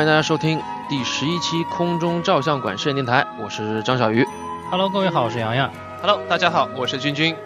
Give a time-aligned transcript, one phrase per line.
[0.00, 0.58] 欢迎大家收听
[0.88, 4.26] 第十一期空中照相馆摄影电台，我是张小鱼。
[4.70, 5.70] Hello，各位好，我是洋洋。
[6.00, 7.36] Hello，大家好，我是君君。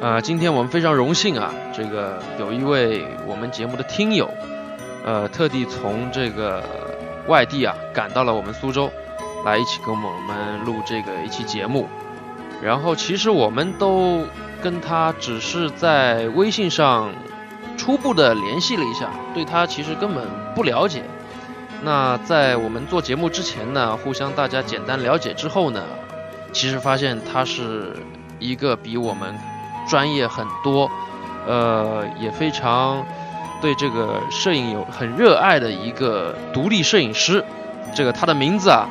[0.00, 4.28] 呃，今天我们非常荣幸啊，这个有一位我们节目的听友，
[5.04, 6.60] 呃，特地从这个
[7.28, 8.90] 外地啊赶到了我们苏州，
[9.44, 11.88] 来一起跟我们录这个一期节目。
[12.60, 14.26] 然后其实我们都
[14.60, 17.12] 跟他只是在微信上
[17.76, 20.26] 初步的联系了一下，对他其实根本
[20.56, 21.04] 不了解。
[21.82, 25.82] 那在我们做节目之前呢，互相大家简单了解之后呢，
[26.52, 27.96] 其实发现他是
[28.38, 29.34] 一个比我们
[29.88, 30.90] 专业很多，
[31.46, 33.04] 呃，也非常
[33.62, 37.44] 对这个摄影有很热爱的一个独立摄影师。
[37.94, 38.86] 这个他的名字啊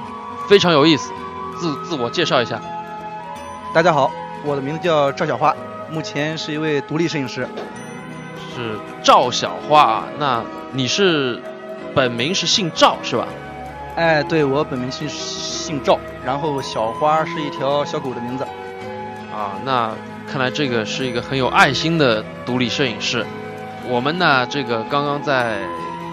[0.49, 1.11] 非常有意思，
[1.57, 2.59] 自自我介绍一下。
[3.73, 4.11] 大家好，
[4.43, 5.55] 我的名字叫赵小花，
[5.91, 7.47] 目前是一位独立摄影师。
[8.55, 11.41] 是赵小花啊，那你是
[11.93, 13.27] 本名是姓赵是吧？
[13.95, 18.43] 哎，对我本名姓姓赵，然后小花是一条小狗的名字。
[19.33, 19.91] 啊，那
[20.29, 23.25] 看来这个是一个很有爱心的独立摄影师。
[23.87, 25.59] 我们呢，这个刚刚在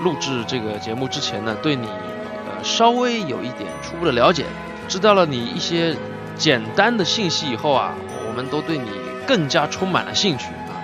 [0.02, 4.44] 录制这个节目之前呢，对你呃稍微有一点初步的了解，
[4.88, 5.94] 知道了你一些
[6.36, 7.94] 简单的信息以后啊，
[8.28, 8.91] 我们都对你
[9.27, 10.74] 更加充满了兴趣啊。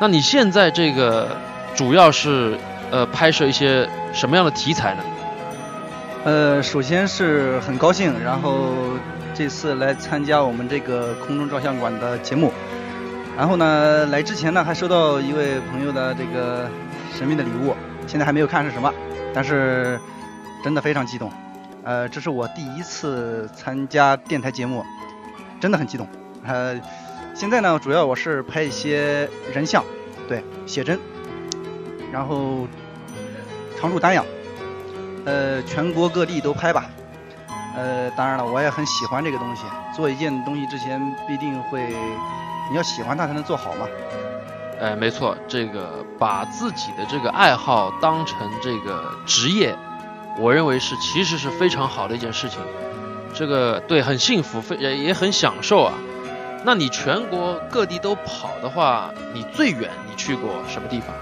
[0.00, 1.36] 那你现在这个
[1.74, 2.58] 主要是
[2.90, 5.02] 呃拍摄一些什么样的题材呢？
[6.24, 8.72] 呃，首先是很高兴，然后
[9.34, 12.50] 这次来参加我们这个空中照相馆的节目。
[13.36, 16.66] 然后呢，来之前呢还收到一位朋友的这个
[17.12, 17.74] 神秘的礼物，
[18.06, 18.90] 现在还没有看是什么，
[19.34, 20.00] 但是
[20.64, 21.30] 真的非常激动。
[21.84, 24.82] 呃，这是我第一次参加电台节目，
[25.60, 26.08] 真的很激动。
[26.42, 26.80] 呃，
[27.34, 29.84] 现在呢，主要我是拍一些人像，
[30.26, 30.98] 对，写真，
[32.10, 32.66] 然后
[33.86, 34.24] 常驻单养。
[35.24, 36.86] 呃，全国各地都拍吧。
[37.76, 39.62] 呃，当然了，我也很喜欢这个东西。
[39.94, 41.94] 做一件东西之前，必定会，
[42.68, 43.86] 你要喜欢它才能做好嘛。
[44.80, 49.76] 哎，没错，这个把自己的这个爱好当成这个职业，
[50.38, 52.60] 我认为是其实是非常好的一件事情。
[53.32, 55.92] 这个对，很幸福，非也也很享受啊。
[56.64, 61.14] 那你全国各地都跑的话，你最远你去过什么地方？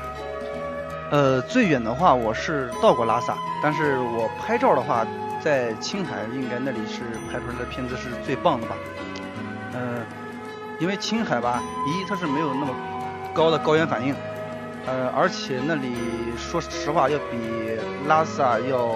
[1.15, 5.07] 呃，最远的话，我是到过拉萨，但是我拍照的话，
[5.41, 8.75] 在青海应该那里是拍出来的片子是最棒的吧。
[9.75, 10.05] 呃，
[10.81, 12.75] 因为青海吧，一它是没有那么
[13.33, 14.13] 高的高原反应，
[14.87, 15.95] 呃，而且那里
[16.37, 18.89] 说实话要比拉萨要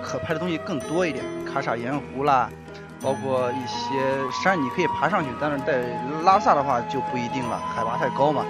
[0.00, 2.48] 可拍的东西更多一点，喀沙盐湖啦，
[3.02, 3.98] 包括一些
[4.30, 5.82] 山你可以爬上去，但是在
[6.22, 8.44] 拉萨的话就不一定了，海拔太高嘛，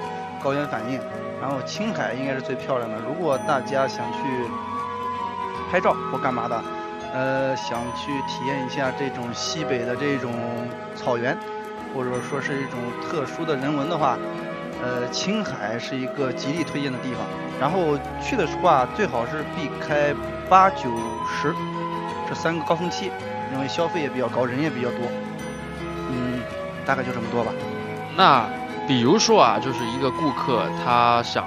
[0.45, 1.01] 高原反应。
[1.41, 2.97] 然后青海应该是最漂亮的。
[2.99, 4.19] 如果大家想去
[5.71, 6.63] 拍照或干嘛的，
[7.13, 10.33] 呃，想去体验一下这种西北的这种
[10.95, 11.37] 草原，
[11.95, 14.19] 或者说是一种特殊的人文的话，
[14.83, 17.23] 呃，青海是一个极力推荐的地方。
[17.61, 20.15] 然后去的话，最好是避开
[20.49, 20.91] 八九
[21.27, 21.55] 十
[22.29, 23.11] 这三个高峰期，
[23.53, 25.01] 因为消费也比较高，人也比较多。
[26.11, 26.41] 嗯，
[26.87, 27.53] 大概就这么多吧。
[28.17, 28.49] 那
[28.89, 31.47] 比如说啊，就是一个顾客他想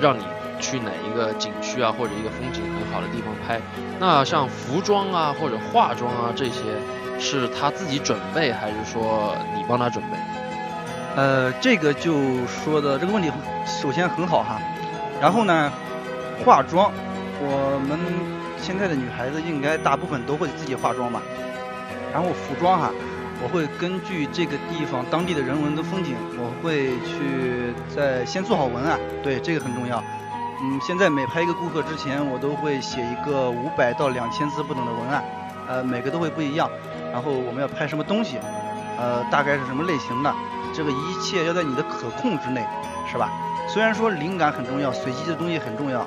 [0.00, 0.24] 让你
[0.58, 3.60] 去哪一个景区啊，或者一个风景很好的地方拍，
[4.00, 6.62] 那像服装啊或者化妆啊这些，
[7.20, 10.16] 是他自己准备，还是说你帮他准备？
[11.14, 12.14] 呃，这个就
[12.46, 13.30] 说的这个问题，
[13.66, 14.58] 首先很好哈。
[15.20, 15.70] 然后呢，
[16.42, 16.90] 化妆，
[17.38, 17.98] 我们
[18.56, 21.20] 现在的女孩子应该大部分都会自己化妆吧。
[22.14, 22.90] 然后服装哈，
[23.42, 30.02] 我会根据这个地方当地的人文跟风景，我会去在先做好文案，对这个很重要。
[30.62, 35.24] 嗯，现在每拍一个顾客之前，我都会写一个五百到两千字不等的文案，
[35.66, 36.70] 呃，每个都会不一样。
[37.12, 38.38] 然后我们要拍什么东西，
[38.96, 40.32] 呃，大概是什么类型的，
[40.72, 42.64] 这个一切要在你的可控之内，
[43.10, 43.28] 是吧？
[43.68, 46.06] 虽然说灵感很重要，随机的东西很重要，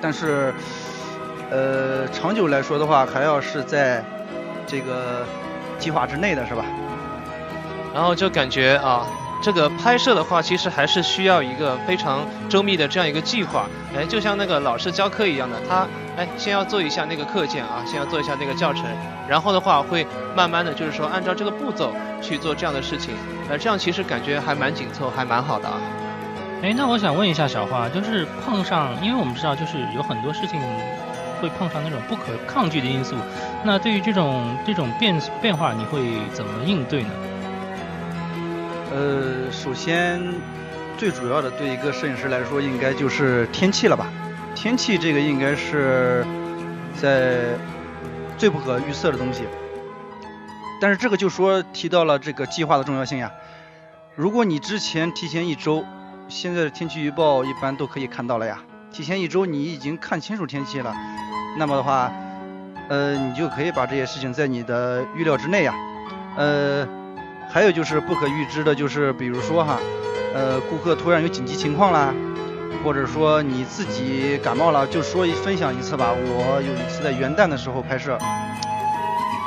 [0.00, 0.52] 但是，
[1.50, 4.04] 呃，长久来说的话，还要是在
[4.66, 5.26] 这个
[5.78, 6.64] 计划之内的，是吧？
[7.94, 9.06] 然后就感觉啊，
[9.40, 13.66] 这个拍摄的话，其实还是需要一个非常周密的这样一个计划。
[13.96, 15.86] 哎，就像那个老师教课一样的，他
[16.16, 18.84] 哎先要做一下那个课件啊，先要做一下那个教程，
[19.28, 20.04] 然后的话会
[20.34, 23.14] 慢慢的就是说按照这个步骤去做这样的事情。
[23.48, 25.74] 呃，这样其实感觉还蛮紧凑，还蛮好的啊。
[26.62, 30.58] 哎，那我想问一下小花，就是碰上，因为我们知道就是有很多事情
[31.44, 33.14] 会碰上那种不可抗拒的因素，
[33.64, 36.00] 那对于这种这种变变化，你会
[36.32, 37.10] 怎么应对呢？
[38.90, 40.22] 呃，首先
[40.96, 44.06] 最主要的对一个摄影师来说，应该就是天气了吧？
[44.54, 46.24] 天气这个应该是
[46.96, 47.42] 在
[48.38, 49.42] 最不可预测的东西。
[50.80, 53.30] 但是这个就说提到了这个计划的重要性呀。
[54.14, 55.84] 如果你之前提前一周，
[56.26, 58.62] 现在的天气预报一般都可以看到了呀。
[58.94, 60.94] 提前一周你已经看清楚天气了，
[61.58, 62.12] 那么的话，
[62.88, 65.74] 呃，你就可以把这些事情在你的预料之内呀。
[66.36, 66.86] 呃，
[67.50, 69.80] 还有就是不可预知的，就是比如说哈，
[70.32, 72.14] 呃，顾客突然有紧急情况啦，
[72.84, 76.12] 或者说你自己感冒了，就说一分享一次吧。
[76.14, 78.16] 我有一次在元旦的时候拍摄，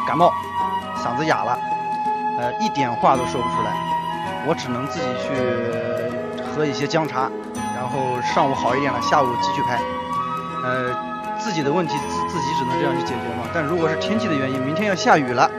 [0.05, 0.29] 感冒，
[0.97, 1.57] 嗓子哑了，
[2.37, 3.71] 呃，一点话都说不出来。
[4.45, 7.31] 我只能自己去喝一些姜茶，
[7.77, 9.79] 然后上午好一点了，下午继续拍。
[10.63, 10.89] 呃，
[11.37, 13.47] 自己的问题自自己只能这样去解决嘛。
[13.53, 15.49] 但如果是天气的原因，明天要下雨了，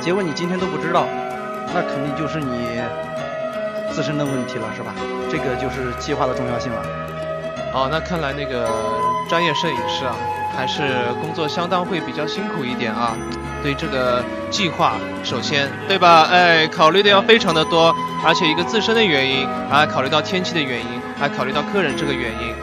[0.00, 1.06] 结果你今天都不知道，
[1.74, 2.78] 那肯定就是你
[3.90, 4.92] 自身的问题了，是吧？
[5.30, 6.82] 这个就是计划的重要性了。
[7.72, 8.68] 哦，那看来那个
[9.28, 10.14] 专业摄影师啊，
[10.54, 10.82] 还是
[11.20, 13.16] 工作相当会比较辛苦一点啊。
[13.64, 14.92] 对这个计划，
[15.24, 16.28] 首先，对吧？
[16.30, 22.54] 哎，考虑的要非常的多，而且一个自身的原因，还考虑到天气的原因，还考虑到客人这个原因，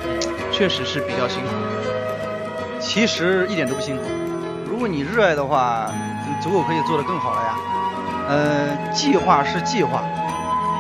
[0.52, 1.50] 确实是比较辛苦。
[2.80, 4.04] 其实一点都不辛苦，
[4.70, 5.90] 如果你热爱的话，
[6.28, 7.56] 你足够可以做得更好了呀。
[8.28, 10.04] 呃，计划是计划，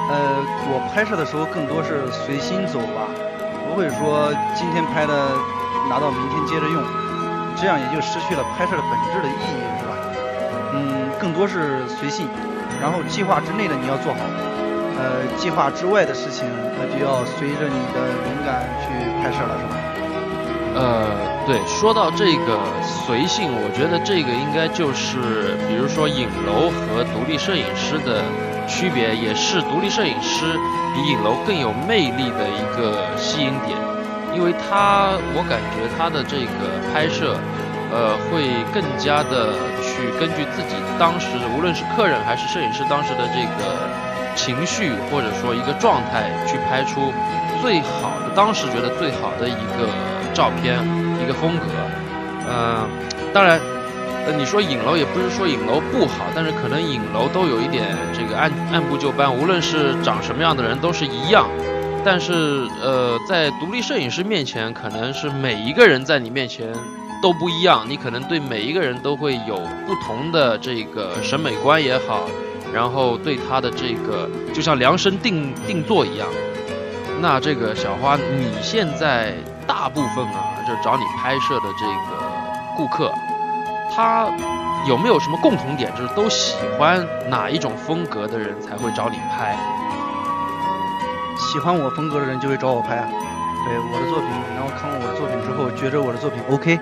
[0.10, 3.08] 呃，我拍摄的时候更多是随心走吧，
[3.68, 5.30] 不会说今天拍的
[5.90, 6.82] 拿到明天接着用，
[7.56, 9.62] 这样也就失去了拍摄的本质的意义。
[9.80, 9.94] 是吧
[10.74, 12.28] 嗯，更多是随性，
[12.82, 14.20] 然后计划之内的你要做好，
[15.02, 16.46] 呃，计划之外的事情
[16.78, 19.74] 那就要随着你的灵感去拍摄了，是吧？
[20.76, 21.08] 呃，
[21.48, 28.22] 对，说到这个随性，我觉得这个应该就是，比如说影楼和独立摄影师的
[28.68, 30.54] 区别，也是独立摄影师
[30.94, 33.76] 比影楼更有魅力的一个吸引点，
[34.36, 37.36] 因为他，我感觉他的这个拍摄。
[37.94, 39.52] 呃，会更加的
[39.84, 43.84] 去根据自己当时，无论是客人还是摄影师当时的这个
[44.36, 47.14] 情绪，或者说一个状态，去拍出
[47.62, 49.88] 最好的，当时觉得最好的一个
[50.34, 50.80] 照片，
[51.22, 51.66] 一个风格。
[52.48, 52.88] 嗯，
[53.34, 53.60] 当然，
[54.26, 61.48] 呃，你说影楼也不是说影楼不好，但是可能影楼都有一点这个按按部就班，无论是长什么样的人都是一样。
[62.04, 66.68] 但是，呃，在独立摄影师面前，可能是每一个人在你面前。
[67.22, 69.56] 都不一样，你可能对每一个人都会有
[69.86, 72.28] 不同的这个审美观也好，
[72.74, 76.28] 然后对他的这个就像量身定定做一样。
[77.20, 79.34] 那这个小花，你现在
[79.68, 82.24] 大部分啊，就是找你拍摄的这个
[82.76, 83.14] 顾客，
[83.94, 84.28] 他
[84.88, 85.94] 有没有什么共同点？
[85.96, 89.56] 就是都喜欢哪一种风格的人才会找你拍？
[91.38, 93.08] 喜欢我风格的人就会找我拍啊。
[93.68, 96.80] 对我的作品，然后看过我的作品之后，觉着我的作品 OK。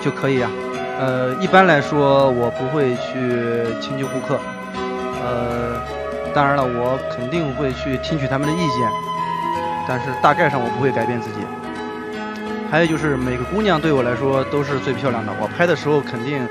[0.00, 0.50] 就可以呀，
[0.98, 4.40] 呃，一般来说我不会去迁就顾客，
[5.22, 5.80] 呃，
[6.34, 8.90] 当然了，我肯定会去听取他们的意见，
[9.86, 11.36] 但是大概上我不会改变自己。
[12.70, 16.46] 还有就是每个姑娘对我来说都是最漂亮的，我拍的时候肯定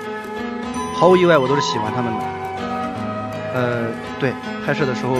[0.93, 2.19] 毫无意外我都是喜欢她们的。
[3.53, 3.87] 呃，
[4.19, 4.31] 对，
[4.65, 5.17] 拍摄的时候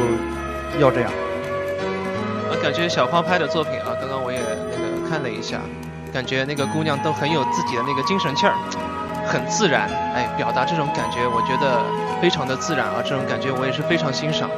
[0.79, 1.11] 要这样。
[2.49, 4.39] 我感觉小花拍的作品啊，刚刚我也
[4.71, 5.59] 那个看了一下。
[6.13, 8.51] 感觉那个姑娘都很有自己的那个精神气儿，
[9.31, 11.81] 很自然，哎，表达这种感觉，我觉得
[12.21, 14.49] 非常的自然啊，这种感觉我也是非常欣赏，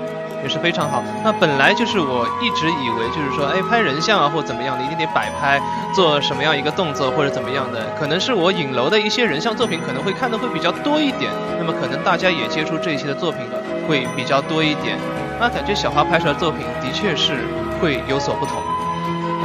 [0.41, 1.03] 也是非常好。
[1.23, 5.61] 那本来就是我一直以为就是说，哎，拍人像啊或怎么样的，一定得摆拍，
[5.93, 13.41] 做什么样一个动作或者怎么样的，可能是我影楼的一些人像作品可能会看的会比较多一点，那么可能大家也接触这一些的作品
[13.87, 14.97] 会比较多一点，
[15.39, 17.45] 那感觉小花拍出来的作品的确是
[17.79, 18.57] 会有所不同。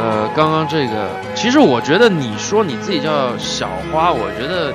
[0.00, 4.72] 呃，刚刚这个，其实我觉得你说你自己叫小花，我觉得，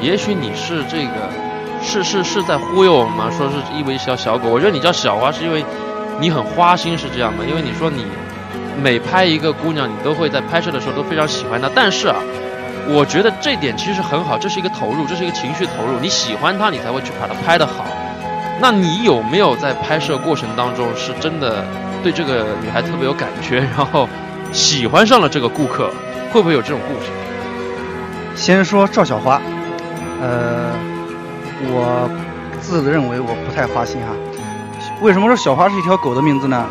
[0.00, 1.30] 也许你是这个，
[1.82, 3.30] 是是是在忽悠我们吗？
[3.30, 5.64] 说是一为小小狗，我觉得你叫小花是因为
[6.20, 7.44] 你很花心，是这样吗？
[7.48, 8.04] 因为你说你
[8.82, 12.16] 每拍一个姑娘，你都会在拍摄的时候都非常喜欢她，但是啊，
[12.88, 17.86] 我觉得这点其实很好，这是一个投入，这是一个情绪投入，你喜欢她，你才会去把她拍得好。
[18.60, 21.64] 那你有没有在拍摄过程当中是真的
[22.02, 24.08] 对这个女孩特别有感觉， 然后？
[24.52, 25.90] 喜欢上了这个顾客，
[26.32, 27.10] 会不会有这种故事？
[28.36, 29.42] 先说赵小花，
[30.20, 30.72] 呃，
[31.68, 32.08] 我
[32.60, 34.12] 自认为我不太花心哈。
[35.02, 36.66] 为什么说小花是一条狗的名字呢？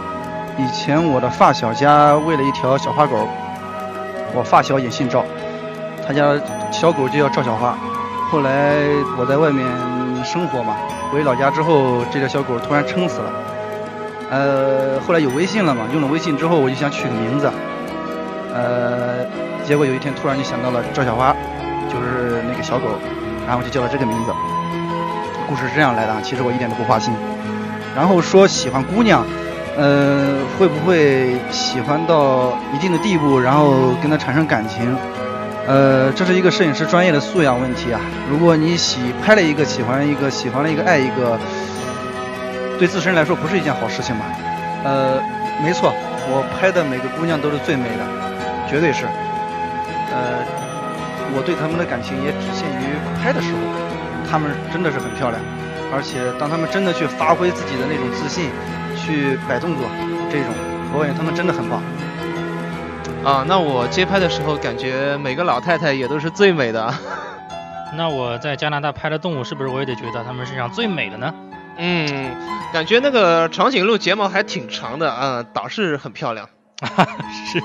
[0.57, 3.27] 以前我的发小家喂了一条小花狗，
[4.33, 5.23] 我发小也姓赵，
[6.07, 6.33] 他家
[6.71, 7.77] 小狗就叫赵小花。
[8.31, 8.77] 后来
[9.17, 9.65] 我在外面
[10.23, 10.75] 生活嘛，
[11.11, 13.31] 回老家之后，这条小狗突然撑死了。
[14.31, 15.85] 呃，后来有微信了嘛？
[15.93, 17.51] 用了微信之后，我就想取个名字。
[18.53, 19.23] 呃，
[19.63, 21.35] 结果有一天突然就想到了赵小花，
[21.87, 22.85] 就是那个小狗，
[23.47, 24.33] 然后就叫了这个名字。
[25.47, 27.13] 故事是这样来的，其实我一点都不花心。
[27.95, 29.23] 然后说喜欢姑娘，
[29.77, 34.95] 呃，会不会喜欢到一定的地步，然后跟她产生感情？
[35.67, 37.99] 呃，这是一个摄影师专业的素养问题啊。
[38.29, 41.39] 如果你喜拍了一个喜欢一个喜欢了一个爱一个，
[42.77, 44.25] 对自身来说不是一件好事情吧？
[44.83, 45.19] 呃，
[45.63, 45.93] 没错，
[46.27, 48.03] 我拍的每个姑娘都是最美的，
[48.69, 49.05] 绝对是。
[50.13, 50.45] 呃，
[51.33, 53.59] 我对他们的感情也只限于拍的时候。
[54.27, 55.39] 他们真的是很漂亮，
[55.93, 58.49] 而且当他们真的去发挥自己的那种自信，
[58.97, 59.85] 去摆动作，
[60.31, 60.49] 这种
[60.91, 61.79] 我感觉他们真的很棒。
[63.23, 66.91] 啊，那我街拍的时候，感觉每个老太太也都是最美的。
[67.95, 71.31] 那我在加拿大拍的动物，是不是我也得觉得他们身上最美的呢？
[71.77, 72.35] 嗯，
[72.73, 76.49] 感觉那个长颈鹿睫毛还挺长的啊，倒是很漂亮。
[76.81, 77.61] 是，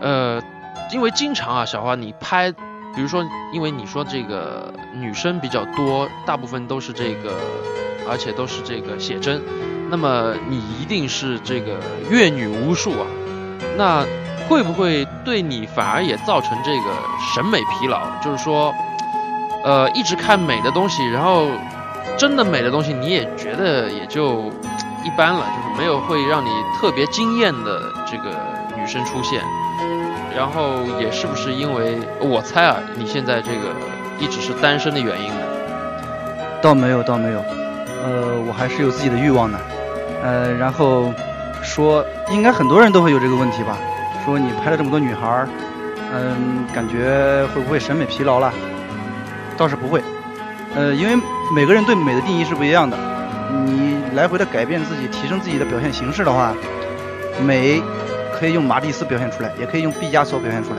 [0.00, 0.40] 呃，
[0.92, 2.52] 因为经常啊，小花你拍。
[2.94, 7.34] 比如说，因为你说这个女生比较多，大部分都是这个，
[8.08, 9.42] 而且都是这个写真，
[9.90, 11.78] 那么你一定是这个
[12.08, 13.06] 阅女无数啊，
[13.76, 14.02] 那
[14.48, 16.84] 会不会对你反而也造成这个
[17.34, 18.00] 审美疲劳？
[18.24, 18.72] 就是说，
[19.62, 21.48] 呃，一直看美的东西，然后
[22.16, 24.50] 真的美的东西你也觉得也就
[25.04, 26.48] 一般了，就是没有会让你
[26.80, 28.34] 特别惊艳的这个
[28.74, 29.42] 女生出现。
[30.36, 33.74] 然后也是不是因为我猜啊，你现在这个
[34.20, 35.40] 一直是单身的原因呢？
[36.60, 37.42] 倒没有，倒没有，
[38.04, 39.58] 呃，我还是有自己的欲望的，
[40.22, 41.10] 呃，然后
[41.62, 43.78] 说应该很多人都会有这个问题吧？
[44.26, 45.48] 说你拍了这么多女孩儿，
[46.12, 48.52] 嗯，感觉会不会审美疲劳了？
[49.56, 50.02] 倒是不会，
[50.74, 51.16] 呃，因为
[51.54, 52.94] 每个人对美的定义是不一样的，
[53.64, 56.52] 你来回的改变自己，提升自己的表现形式的话，
[57.42, 57.82] 美。
[58.38, 60.76] 可以用马蒂斯表现出来，也可以用毕加索表现出来，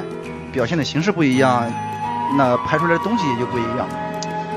[0.52, 1.66] 表现的形式不一样，
[2.38, 3.88] 那拍出来的东西也就不一样。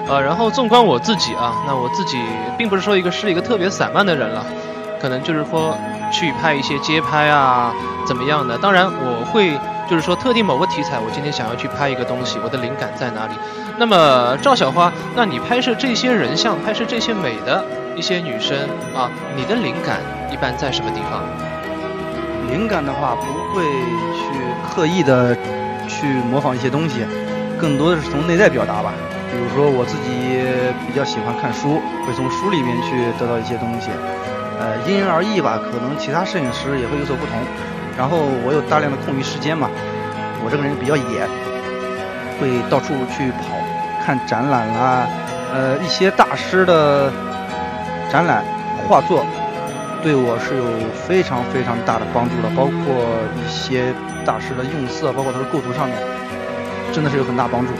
[0.09, 2.19] 呃，然后纵观我自己啊，那我自己
[2.59, 4.45] 并不是说一个是一个特别散漫的人了，
[5.01, 5.77] 可能就是说
[6.11, 7.73] 去拍一些街拍啊，
[8.05, 8.59] 怎么样的。
[8.59, 9.57] 当然我会
[9.89, 13.35] 就是说特定某个题材，我今天想要去拍一个东西，我的灵感在哪里？
[13.79, 17.65] 那么赵小花，那你拍摄这些人像，拍摄这些美的
[17.97, 18.59] 一些女生
[18.97, 21.23] 啊，你的灵感一般在什么地方？
[22.51, 23.23] 灵感的话，不
[23.55, 25.37] 会去刻意的
[25.89, 27.07] 去模仿一些东西，
[27.59, 28.93] 更多的是从内在表达吧。
[29.31, 30.43] 比如说我自己
[30.87, 33.91] 比较喜欢看书，会从书里面去得到一些东西。
[34.59, 37.39] 呃，因人而异吧，可能其他摄影师也会有所不同。
[37.97, 39.71] 然后我有大量的空余时间嘛，
[40.45, 41.27] 我这个人比较野，
[42.41, 43.55] 会到处去跑，
[44.05, 45.07] 看展览啦，
[45.55, 47.13] 呃，一些大师的
[48.11, 48.45] 展览、
[48.89, 49.25] 画作。
[50.03, 50.65] 对我是有
[50.95, 53.93] 非常非常大的帮助的，包括一些
[54.25, 55.97] 大师的用色，包括他的构图上面，
[56.93, 57.73] 真的是有很大帮助。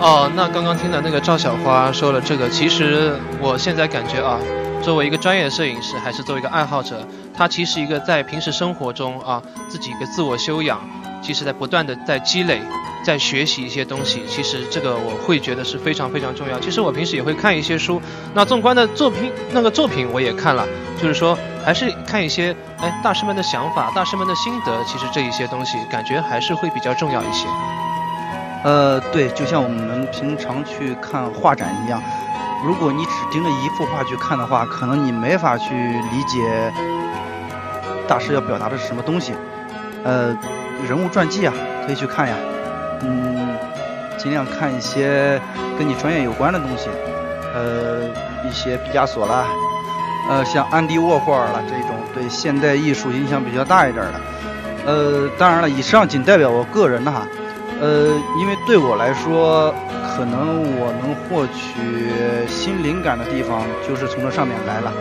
[0.00, 4.38] 哦，那刚刚听的那个赵小花说了这个，其实我现在感觉啊，
[4.82, 10.80] 作为一个专业摄影师，还是作为一个爱好者，他其实一个在平时生活中啊，自己一个自我修养，
[11.24, 12.60] 其实在不断的在积累。
[13.04, 16.58] 在学习一些东西，其实这个我会觉得是非常非常重要。
[16.58, 18.00] 其实我平时也会看一些书，
[18.32, 20.66] 那纵观的作品，那个作品我也看了，
[20.98, 24.82] 就是说还是看一些哎大师们的想法、大师们的心得。
[24.84, 27.46] 其实这一些东西感觉还是会比较重要一些。
[28.64, 32.02] 呃，对，就像我们平常去看画展一样，
[32.64, 36.72] 如果你只盯着一幅画去看的话，可能你没法去理解
[38.08, 39.34] 大师要表达的是什么东西。
[40.04, 40.34] 呃，
[40.88, 41.52] 人物传记啊，
[41.86, 42.34] 可以去看呀。
[43.02, 43.56] 嗯，
[44.16, 45.40] 尽量看一些
[45.78, 46.88] 跟你专业有关的东西，
[47.54, 48.02] 呃，
[48.48, 49.46] 一些毕加索啦，
[50.30, 54.20] 呃，像安迪沃霍尔啦这种对现代艺术影响比较大一点的。
[54.86, 57.26] 呃，当然了，以上仅代表我个人的哈。
[57.80, 59.74] 呃，因为对我来说，
[60.16, 64.92] 可能我能获取新灵感的地方就是从这上面来了。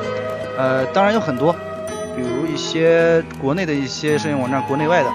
[0.58, 1.53] 呃，当然有很多，
[2.15, 5.10] 比如一些国内的一些摄影网站，国内外的，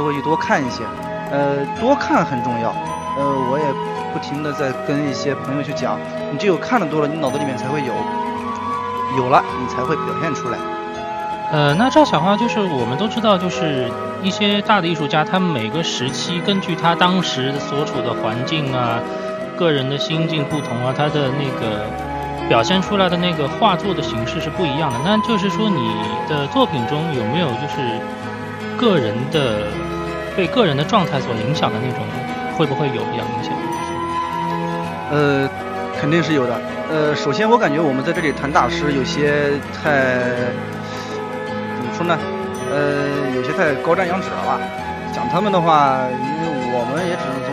[0.00, 0.82] 都会去多看一些。
[1.30, 2.74] 呃，多看很重要。
[3.18, 3.64] 呃，我也
[4.14, 5.98] 不停的在跟一些朋友去讲，
[6.32, 7.92] 你只有看的多了，你脑子里面才会有，
[9.18, 10.56] 有了你才会表现出来。
[11.52, 13.90] 呃，那赵小花就是我们都知道，就是
[14.22, 18.98] 一些大的艺术家，他每个时期根据他当时所处的环境啊，
[19.58, 21.84] 个人的心境不同啊，他的那个
[22.48, 24.98] 表现出来的那个画作的形式是不一样的。
[25.04, 25.94] 那就是说，你
[26.28, 28.00] 的作品中有没有就是
[28.76, 29.66] 个人的？
[30.40, 32.00] 被个人的状态所影响的那种，
[32.56, 33.92] 会不会有比较明显的影响？
[35.12, 35.46] 呃，
[36.00, 36.58] 肯定是有的。
[36.88, 39.92] 呃，首先我感觉我们在这里谈大师有些太
[41.76, 42.16] 怎么说呢？
[42.72, 44.58] 呃，有些太高瞻远瞩了吧？
[45.12, 47.52] 讲他们的话，因为我们也只能从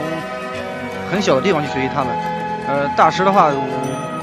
[1.12, 2.16] 很小的地方去学习他们。
[2.70, 3.52] 呃，大师的话，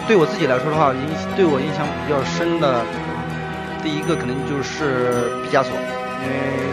[0.09, 1.05] 对我自己来说的话，影
[1.37, 2.81] 对我印象比较深的，
[3.83, 5.77] 第一个可能就是毕加索，
[6.25, 6.65] 因为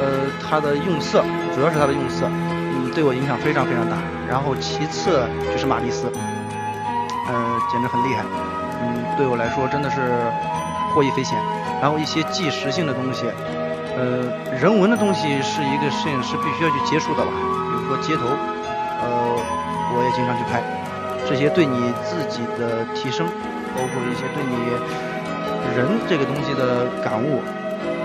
[0.00, 1.24] 呃他的用色，
[1.54, 3.96] 主要是他的用色，嗯，对我影响非常非常大。
[4.28, 6.10] 然后其次就是马蒂斯，
[7.28, 8.24] 嗯，简直很厉害，
[8.82, 10.00] 嗯，对我来说真的是
[10.94, 11.38] 获益匪浅。
[11.80, 13.26] 然后一些纪实性的东西，
[13.96, 14.24] 呃，
[14.60, 18.26] 人文的东西是一个摄影师必须要去接触的吧，比如说街头，
[19.02, 19.36] 呃。
[19.96, 20.60] 我也经常去拍，
[21.24, 23.28] 这些对你自己的提升，
[23.76, 24.74] 包括一些对你
[25.70, 27.38] 人这个东西的感悟，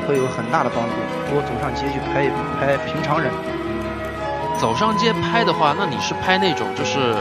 [0.10, 0.96] 会有很大的帮助。
[1.30, 3.30] 多走上街去拍一拍平常人。
[4.58, 7.14] 走上街拍的话，那你是拍那种就是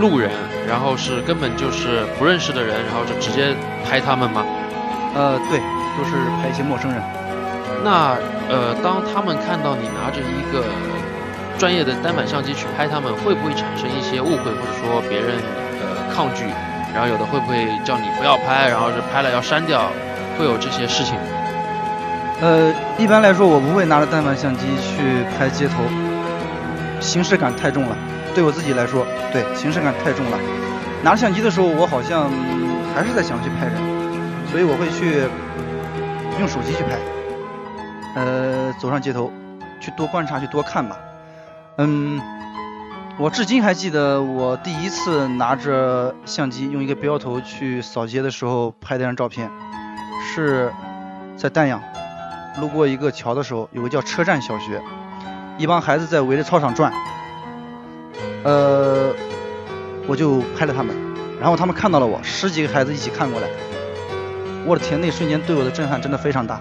[0.00, 0.30] 路人，
[0.66, 3.54] 然后是根本就是不认识的人，然后就直接
[3.84, 4.42] 拍他们吗？
[5.14, 5.60] 呃，对，
[5.98, 7.02] 都是拍一些陌生人。
[7.84, 8.16] 那
[8.48, 10.64] 呃，当他们看到你拿着一个。
[11.58, 15.40] 专业的单反相机去拍他们，会不会产生一些误会，或者说别人
[15.80, 16.44] 呃抗拒？
[16.92, 19.90] 然后有的会不会叫你不要拍，然后是拍了要删掉，
[20.38, 21.16] 会有这些事情？
[22.40, 25.82] 呃，一般来说我不会拿着单反相机去拍街头，
[27.00, 27.96] 形式感太重了。
[28.34, 30.38] 对我自己来说，对形式感太重了。
[31.02, 32.30] 拿着相机的时候，我好像
[32.94, 33.74] 还是在想去拍人，
[34.50, 35.22] 所以我会去
[36.38, 36.98] 用手机去拍。
[38.16, 39.32] 呃，走上街头，
[39.80, 40.98] 去多观察，去多看吧。
[41.78, 42.20] 嗯，
[43.16, 49.50] 我至今还记得我第一次拿着相机用一个标头去扫街的时候拍的张照片，
[50.22, 50.70] 是
[51.36, 51.80] 在丹阳
[52.60, 54.82] 路过一个桥的时候，有个叫车站小学，
[55.58, 56.92] 一帮孩子在围着操场转，
[58.44, 59.12] 呃，
[60.06, 60.94] 我就拍了他们，
[61.40, 63.48] 然后他们看到了我，十几个孩子一起看过来，
[64.66, 66.60] 我的天，那瞬间对我的震撼真的非常大。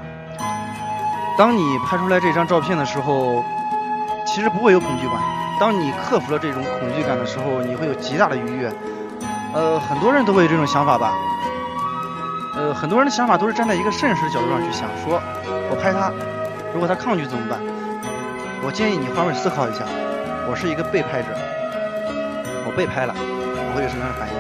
[1.38, 3.44] 当你拍出来这张照片的时候。
[4.28, 5.16] 其实不会有恐惧感。
[5.60, 8.74] 当你克服了这种恐惧感的时候，你会有极大的愉悦。
[9.54, 11.14] 呃，很多人都会有这种想法吧。
[12.56, 15.22] 呃，很多人的想法都是站在一个摄影师的角度上去想，说
[15.70, 16.12] 我拍他，
[16.74, 17.60] 如果他抗拒怎么办？
[18.64, 19.86] 我建议你换位思考一下，
[20.48, 21.30] 我是一个被拍者，
[22.66, 24.36] 我被拍了，我会有什么样的反应？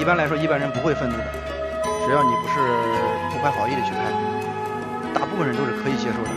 [0.00, 1.24] 一般来说，一般人不会愤怒的，
[2.04, 2.58] 只要你不是
[3.30, 4.10] 不怀好意的去拍，
[5.14, 6.30] 大部分人都是可以接受的。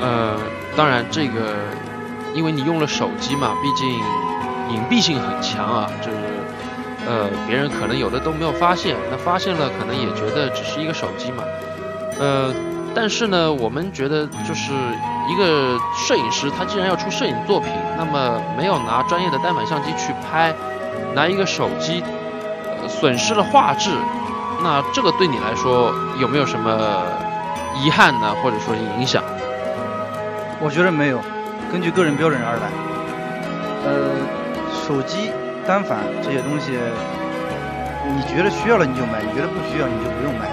[0.00, 0.36] 呃，
[0.76, 1.56] 当然这个。
[2.34, 3.88] 因为你用了手机嘛，毕竟
[4.68, 6.18] 隐蔽性很强啊，就是
[7.08, 11.42] 呃别人可能有的都没有发现，那发现了可能也觉得只是一个手机嘛，
[12.20, 12.52] 呃，
[12.94, 14.72] 但是呢，我们觉得就是
[15.28, 20.54] 一个摄影师，他既然要出摄影作品，那么没有拿专业的单反相机去拍，
[21.14, 22.04] 拿一个手机，
[22.82, 23.90] 呃损失了画质，
[24.62, 27.02] 那这个对你来说有没有什么
[27.82, 29.22] 遗憾呢，或者说影响？
[30.60, 31.20] 我觉得没有。
[31.70, 32.70] 根据个人标准而来，
[33.84, 33.92] 呃，
[34.86, 35.30] 手机、
[35.68, 36.72] 单反这些东西，
[38.08, 40.48] 你觉得需要了你就买，你觉得不需要你就不用买。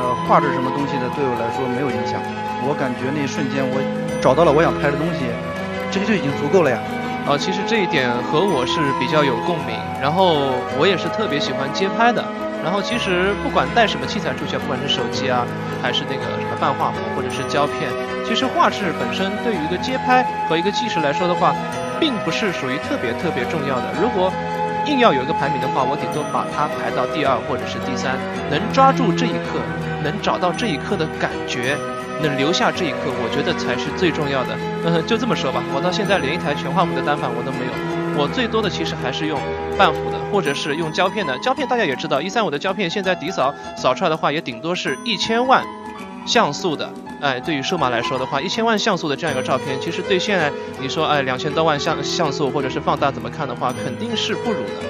[0.00, 2.16] 呃，画质什么东西的对我来说没有影响。
[2.64, 3.76] 我感觉那一瞬间我
[4.16, 5.28] 找到了我想拍的东西，
[5.92, 6.80] 这个就已经足够了呀。
[7.28, 9.76] 啊，其实这一点和我是比较有共鸣。
[10.00, 12.24] 然后我也是特别喜欢街拍的。
[12.64, 15.44] 然后其实不管带什么器材出去，不管是手机啊，
[15.84, 17.92] 还是那个什么半画幅或者是胶片，
[18.24, 21.52] 其实画质本身对于一个街拍和一个纪实来说的话，
[22.00, 23.92] 并不是属于特别特别重要的。
[24.00, 24.32] 如果
[24.86, 28.16] 硬要有一个排名的话，我顶多把它排到第二或者是第三。
[28.50, 29.58] 能抓住这一刻，
[30.04, 31.76] 能找到这一刻的感觉，
[32.22, 34.56] 能留下这一刻，我觉得才是最重要的。
[34.84, 37.72] 嗯， 就这么说吧，我到现在连一台全画幅的单反我都没有，
[38.14, 39.40] 我最多的其实还是用
[39.76, 41.36] 半幅的，或者是用胶片的。
[41.40, 45.64] 胶片大家也知道，一三五的胶片现在底扫扫出来的话，也顶多是一千万
[46.24, 46.88] 像素的。
[47.20, 54.86] 哎，对于数码来说的话，一千万像素的这样一个照片，其实对现在你说哎两千多万像像素或者是放大怎么看的话，肯定是不如的。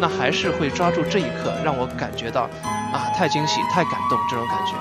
[0.00, 2.42] 那还是会抓住这一刻，让我感觉到，
[2.92, 4.72] 啊，太惊喜，太感动这种感觉。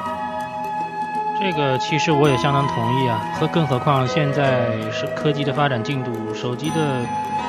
[1.42, 6.76] 这个其实我也相当同意啊，和更何况现在是科技的发展进度，手机的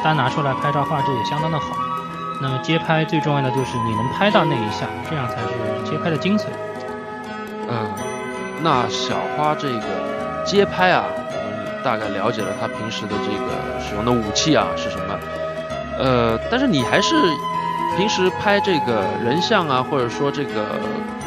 [0.03, 1.67] 单拿出来拍照画质也相当的好。
[2.43, 6.45] 那么街拍最重要的就是你能拍到那一下，这样才是街拍的精髓。
[7.69, 7.89] 嗯，
[8.63, 15.19] 那小花这个街拍啊，我们大概了解了他平时的这个使用的武器啊是什么，
[15.99, 17.15] 呃，但是你还是。
[17.97, 20.79] 平时拍这个人像啊，或者说这个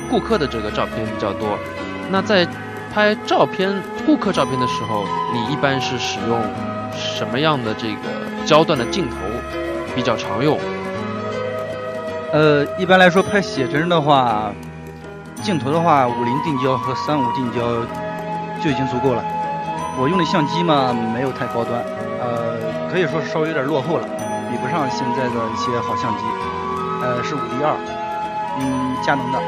[0.10, 1.60] 顾客的这个照片比较多。
[2.10, 2.48] 那在
[2.92, 3.70] 拍照片、
[4.06, 6.42] 顾客照片的时候，你一般是使用
[6.96, 9.18] 什么样的这个焦段的镜头
[9.94, 10.58] 比较常用？
[12.32, 14.54] 呃，一般来说拍写真的话，
[15.44, 17.60] 镜头的话，五零定焦和三五定焦
[18.64, 19.22] 就已经足够了。
[20.00, 21.84] 我用的相机嘛，没有太高端，
[22.20, 22.74] 呃。
[22.94, 24.08] 可以说是稍微有点落后了，
[24.52, 26.24] 比不上现在的一些好相机。
[27.02, 27.74] 呃，是五 D 二，
[28.60, 29.40] 嗯，佳能的。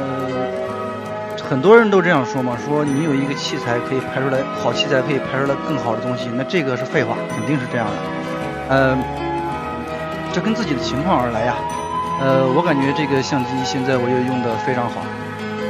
[0.00, 7.92] 呃，很多人都这样说嘛，说你有一个器材可以拍出来好器材，可以拍出来更好的东西，那这个是废话，肯定是这样的。
[8.70, 8.96] 呃，
[10.32, 11.54] 这跟自己的情况而来呀。
[12.22, 15.04] 呃，我感觉这个相机现在我也用的非常好。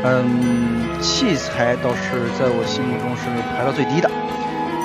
[0.03, 4.09] 嗯，器材倒是在我心目中是排到最低的，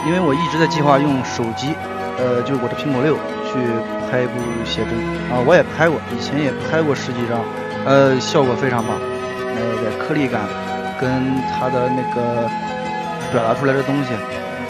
[0.06, 1.73] 因为我一直在计划用手机，
[2.19, 3.15] 呃，就是我的苹果六
[3.47, 3.56] 去
[4.12, 4.91] 拍一部写真
[5.32, 7.39] 啊，我也拍过，以前也拍过十几张，
[7.86, 8.99] 呃，效果非常棒，
[9.56, 10.43] 那个颗粒感
[10.99, 12.43] 跟它的那个
[13.32, 14.12] 表达出来的东西，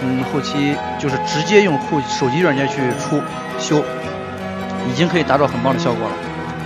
[0.05, 3.19] 嗯，后期就是直接用后手机软件去出
[3.58, 3.84] 修，
[4.88, 6.13] 已经可以达到很棒的效果了。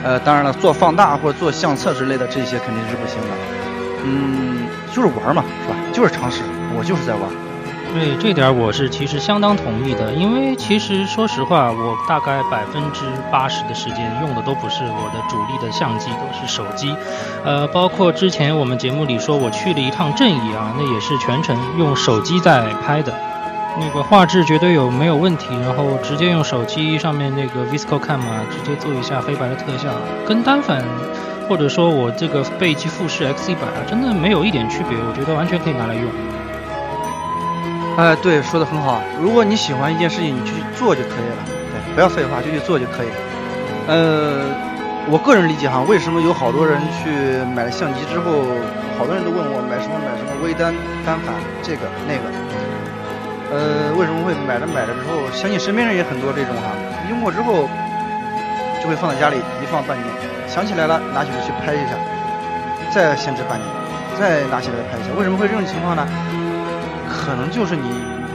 [0.04, 3.59] 呃，当然了，做放大或者做相册之类的这些肯定是不行的。
[4.04, 5.76] 嗯，就是玩嘛，是吧？
[5.92, 6.42] 就是尝试，
[6.78, 7.22] 我就是在玩。
[7.92, 16.96] 对这点我是其实相当同意的，因为其实说实话，我大概百分之八十的时间用的都不是我的主力的相机，都是手机。
[17.44, 23.12] 呃，包括之前我们节目里说我去了一趟正义啊，那也是全程用手机在拍的，
[23.80, 29.90] 那个画质绝对有没有问题，然后直接用手机上面那个 VSCO Cam 啊，直接做一下黑白的特效，
[30.28, 30.84] 跟单反。
[31.50, 36.06] 或者说我这个背机富士 X 一百啊，真的没有一点区别，我觉得完全可以拿来用。
[37.98, 39.02] 哎，对，说的很好。
[39.20, 41.42] 如果你喜欢一件事情，你就去做就可以了，
[41.74, 43.10] 对，不要废话，就去做就可以。
[43.88, 44.46] 呃，
[45.10, 48.46] 我个人理解哈，为什么有好多人去买了相机之后，
[49.00, 50.72] 好多人都问我买什么买什么微单
[51.04, 51.34] 单反
[51.66, 52.30] 这个那个。
[53.50, 56.78] 呃，为什么会买了买了之后，相信身边人也很多这种哈，
[57.10, 57.68] 用过之后
[58.80, 60.29] 就会放在家里一放半年。
[60.50, 61.96] 想起来了，拿起来去拍一下，
[62.92, 63.70] 再闲置半年，
[64.20, 65.14] 再拿起来拍一下。
[65.16, 66.06] 为什么会这种情况呢？
[67.08, 67.90] 可能就是你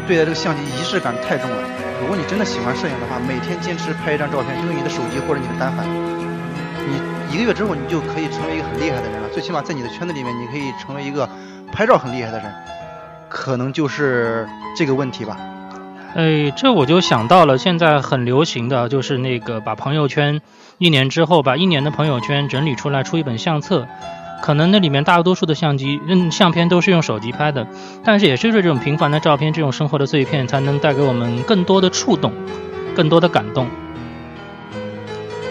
[0.07, 1.57] 对待这个相机仪式感太重了。
[2.00, 7.00] 如果你真的喜欢摄影的话，每天坚持拍一张照片，用你的手机或者你的单反，你
[7.35, 9.29] 一个月之后你就可以成为一个很厉害的人了。
[9.31, 11.29] 最起码在你的圈子里面，你可以成为一个
[11.72, 12.53] 拍照很厉害的人。
[13.29, 15.37] 可能就是这个问题吧。
[16.14, 20.40] 哎，这我就想到了，现在很流行的就是那个把朋友圈。
[20.79, 23.88] 一年之后，把一年的朋友圈整理出来，出一本相册。
[24.40, 27.66] 可能那里面大多数的相机、嗯相片都是用手机拍的，
[28.05, 32.33] 但是也是这种平凡的照片，这种生活的碎片，才能带给我们更多的触动，
[32.94, 33.66] 更多的感动。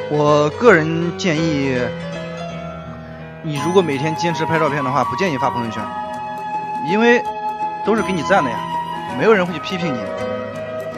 [0.10, 1.78] 我个人建议，
[3.42, 5.84] 你如果每天坚持拍照片的话，不建议发朋友圈，
[6.90, 7.22] 因为
[7.86, 8.58] 都是给你赞的呀，
[9.18, 10.00] 没有人会去批评你。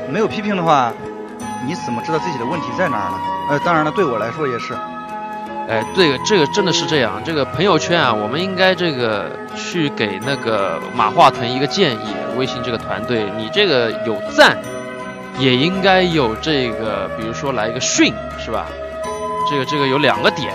[0.10, 0.92] 没有批评的话，
[1.66, 3.20] 你怎么知道自己的问题在哪儿呢？
[3.50, 4.74] 呃，当然了，对我来说也是。
[5.68, 7.22] 哎，这个这个真的是这样。
[7.26, 14.58] 这个朋友圈啊，我们应该这个去给那个马化腾一个建议，微信这个团队，你这个有赞，
[15.40, 18.68] 也应该有这个，比如说来一个训，是吧？
[19.50, 20.54] 这个这个有两个点，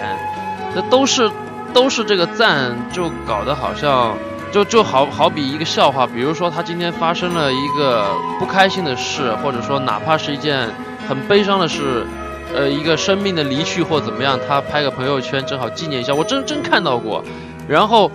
[0.74, 1.30] 那都是
[1.72, 4.16] 都是这个赞，就搞得好像
[4.50, 8.06] 就就好好比一个笑话，比如说他今天发生了一个
[8.38, 10.68] 不开心的事，或者说哪怕是一件
[11.08, 12.06] 很悲伤的事。
[12.52, 17.22] 呃，一个生命的离去或怎么样，他拍个朋友圈正好纪念一下，我真真看到过。
[17.68, 18.10] 然后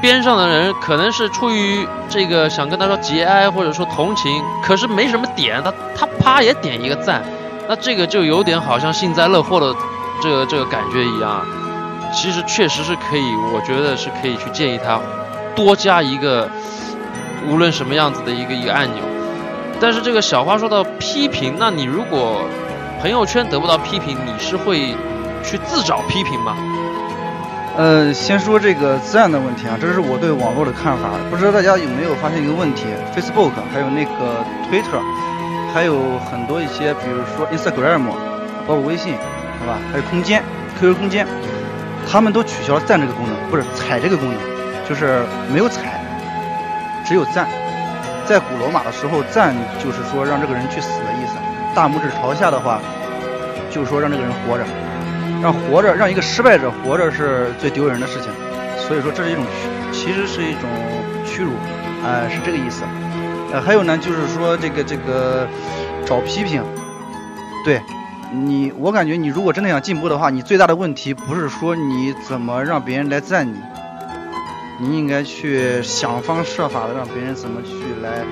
[0.00, 7.22] 边上的人可能是出于这个想跟他说节哀或者说同情，可是没什么点，他他啪也点一个赞，
[7.68, 9.76] 那这个就有点好像幸灾乐祸的
[10.22, 11.44] 这个这个感觉一样。
[12.10, 14.98] 其实确实是可以，我觉得是可以去建议他
[15.58, 16.48] 多加一个
[17.50, 19.02] 无论什么样子的一个一个按钮。
[19.80, 22.42] 但是这个小花说到批评，那你如果。
[23.00, 24.92] 朋友圈得不到批评，你是会
[25.44, 26.56] 去自找批评吗？
[27.76, 31.10] 呃，先说这个赞的问题啊，这是我对网络的看法。
[31.30, 35.00] 不知道大家有没有发现一个问题？Facebook 还有那个 Twitter，
[35.72, 38.02] 还有很多一些，比如说 Instagram，
[38.66, 39.78] 包括微信，是吧？
[39.92, 40.42] 还有空间
[40.80, 41.24] ，QQ 空间，
[42.10, 44.36] 他们都取消了赞这个功能，不是踩这个功能，
[44.88, 45.22] 就是
[45.52, 46.00] 没有踩，
[47.06, 47.46] 只有赞。
[48.26, 51.34] 在古罗马的时候，赞就是说让这个人去死的意思。
[51.74, 52.80] 大拇指朝下的话，
[53.70, 54.64] 就是说让这个人活着，
[55.42, 58.30] 让活着，让一个失败者活着是最丢人的事情。
[58.78, 59.44] 所以说这是一种，
[59.92, 60.62] 其实是一种
[61.26, 61.52] 屈辱，
[62.04, 62.84] 哎，是这个意思。
[63.52, 65.46] 呃，还有呢，就是说这个这个
[66.04, 66.62] 找批评，
[67.64, 67.80] 对
[68.30, 73.58] 你，我感觉你如果真的想进步的话，你最大的问题不是说你怎么让别人来赞你，
[74.80, 78.24] 你应该去想方设法的让别人怎么去来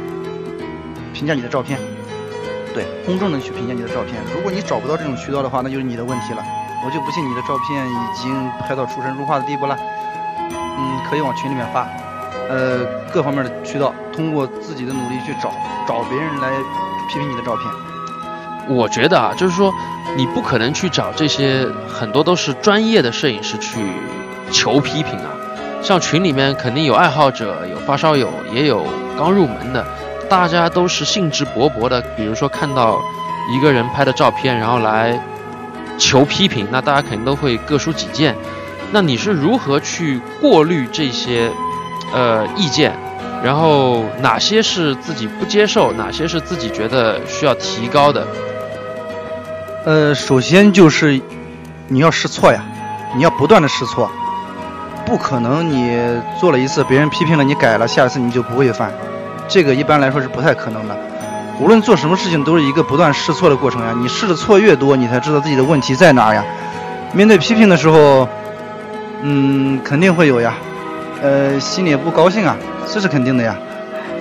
[1.13, 1.79] 评价你的照片。
[2.73, 4.15] 对，公正的去评价你的照片。
[4.35, 6.45] 如果你找不到这种渠道的话，那就是你的问题了。
[6.85, 9.77] 我就不信你的照片已经拍到出神入化的地步了。
[10.51, 11.89] 嗯，可以往群里面发，
[12.49, 15.51] 呃，各方面的渠道，通过自己的努力去找，
[15.89, 16.51] 找别人来
[17.09, 17.67] 批评你的照片。
[18.69, 19.73] 我觉得啊，就是说
[20.17, 23.81] 你不可能去找这些很多都是专业的摄影师去
[24.53, 25.33] 求批评啊。
[25.87, 28.85] 像群里面肯定有爱好者，有发烧友，也有
[29.17, 29.87] 刚入门的，
[30.29, 32.03] 大家都是兴致勃勃的。
[32.17, 33.01] 比如说看到
[33.55, 35.17] 一个人拍的照片，然后来
[35.97, 38.35] 求批评，那大家肯定都会各抒己见。
[38.91, 41.53] 那你是如何去过滤这些
[42.13, 42.93] 呃意见？
[43.45, 48.27] 然后哪些是自己不接受，哪些是自己觉得需要提高的？
[49.85, 51.21] 呃，首先就是
[51.87, 52.65] 你要试错呀，
[53.15, 54.11] 你要不断的试错，
[55.07, 55.99] 不可能你
[56.39, 58.93] 做了一次，别人批评了你改了，下一次你就不会犯，
[59.47, 60.97] 这个一般来说是不太可能的。
[61.61, 63.95] 无论做什么事情，都是一个不断试错的过程呀。
[63.97, 66.45] 你试的错越多，你才知道自己的问题在哪呀。
[67.13, 68.29] 面对批评的时候，
[69.23, 70.55] 嗯，肯定会有呀，
[71.23, 72.57] 呃，心里也不高兴啊。
[72.93, 73.57] 这是肯定的呀，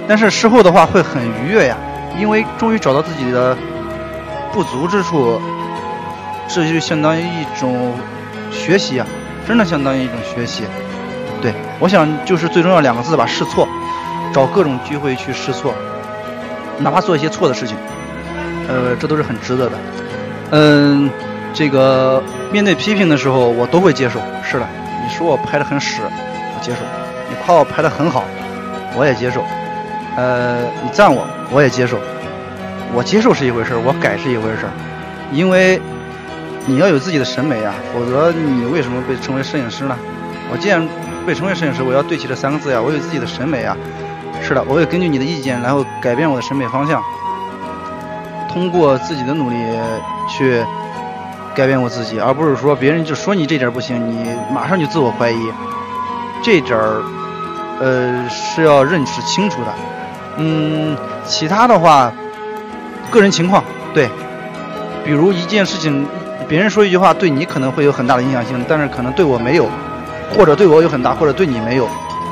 [0.07, 1.75] 但是事后的话会很愉悦呀，
[2.17, 3.57] 因为终于找到自己的
[4.53, 5.41] 不足之处，
[6.47, 7.91] 这就相当于一种
[8.51, 9.05] 学习呀，
[9.47, 10.63] 真的相当于一种学习。
[11.41, 13.67] 对，我想就是最重要两个字吧，试错，
[14.33, 15.73] 找各种机会去试错，
[16.79, 17.77] 哪怕做一些错的事情，
[18.67, 19.77] 呃，这都是很值得的。
[20.51, 21.09] 嗯，
[21.53, 24.19] 这个面对批评的时候，我都会接受。
[24.43, 24.67] 是的，
[25.03, 26.77] 你说我拍的很屎，我接受；
[27.29, 28.23] 你夸我拍的很好。
[28.97, 29.43] 我也接受，
[30.15, 31.99] 呃，你赞我，我也接受。
[32.93, 34.71] 我接受是一回事儿我改是一回事儿
[35.33, 35.81] 因为
[36.65, 39.95] 你要有自己的审美呀，否则你为什么被称为摄影师呢？
[40.51, 40.87] 我既然
[41.25, 43.75] 被称为摄影师，我要对齐这三个字呀，我有自己的审美呀。
[44.41, 47.01] 是的，我会根据你的意见，然后改变我的审美方向，
[48.51, 49.55] 通过自己的努力
[50.29, 50.63] 去
[51.53, 55.51] 改变我自己，而不是说别人就说你这点不行，你马上就自我怀疑，
[56.43, 57.01] 这点儿。
[57.77, 59.73] 呃，是要认识清楚的。
[60.37, 62.09] 嗯，其他的话，
[63.11, 63.61] 个人情况
[63.93, 64.09] 对。
[65.03, 66.07] 比如一件事情，
[66.47, 69.67] 别人说一句话对你可能会有很大的影响性，但是可能对我没有，
[70.31, 71.87] 或者对我有很大，或者对你没有。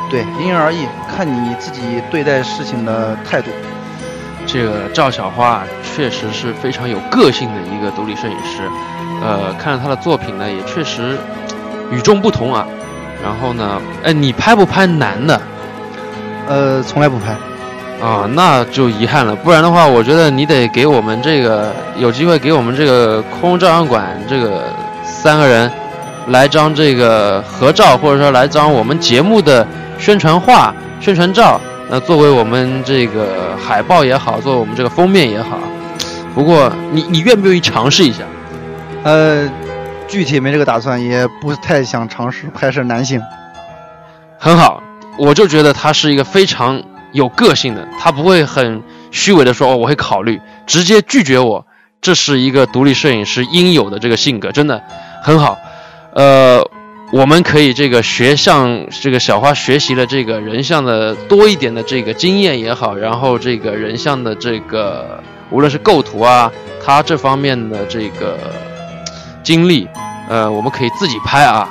[0.10, 3.49] 对，因人而异，看你自己对待事情的态度。
[4.45, 8.69] 这个赵小花确实是非常有个性的一个独立摄影师。
[9.21, 11.17] 呃，看了他的作品呢，也确实
[11.91, 12.67] 与众不同啊。
[13.23, 13.82] 然后呢？
[14.04, 15.41] 哎，你拍不拍男的？
[16.47, 17.36] 呃，从来不拍。
[18.01, 19.36] 啊，那就遗憾了。
[19.36, 24.63] 不然的话，我觉得你得给我们这个有机会给我们这个空照相馆这个
[25.03, 25.71] 三个人
[26.27, 29.65] 来张这个合照，或者说来张我们节目的
[29.97, 31.60] 宣传画、宣传照。
[31.89, 35.60] 那作为我们这个海报也好，作为我们这个封面也好。
[36.34, 38.23] 不过，你你愿不愿意尝试一下？
[39.03, 39.49] 呃。
[40.06, 43.19] 具体没这个打算，也不太想尝试拍摄男性。
[44.38, 44.84] 很好，
[45.17, 46.79] 我就觉得他是一个非常
[47.13, 51.65] 有个性的，他不会很虚伪的说哦我会考虑，直接拒绝我，
[52.02, 54.84] 这是一个独立摄影师应有的这个性格，真的
[55.21, 55.58] 很好。
[56.13, 56.67] 呃，
[57.12, 66.52] 我们可以这个学向这个小花学习了这个人像的多一点的这个经验也好，然后这个人像的这个无论是构图啊，
[66.84, 68.38] 他这方面的这个。
[69.43, 69.86] 经历，
[70.30, 71.67] 呃，我们可以自己拍啊。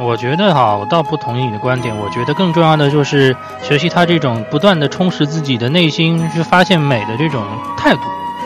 [0.00, 1.96] 我觉得哈，我倒不同意你的观点。
[1.96, 7.42] 我觉得更重要的就是学习他这种不断的充实自己的内心，去发现美的这种
[7.76, 8.00] 态度，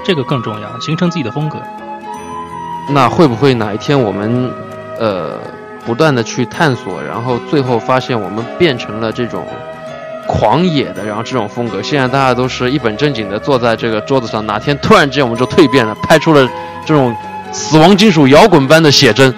[0.04, 1.58] 这个更重要，形成自己的风格。
[2.90, 4.52] 那会不会哪一天我们，
[4.98, 5.38] 呃，
[5.86, 9.46] 不断的去探索，然后最后发现我们变成了这种
[10.26, 11.82] 狂野的，然后这种风格？
[11.82, 16.46] 现在大家都是一本正经的坐在这个桌子上，哪天突然间我们就蜕变了，拍出了
[16.84, 17.16] 这种。
[17.50, 19.34] 死亡金属摇滚般的写真，